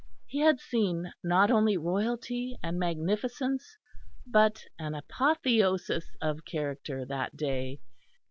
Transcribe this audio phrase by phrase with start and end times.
[0.25, 3.77] He had seen not only royalty and magnificence
[4.25, 7.81] but an apotheosis of character that day.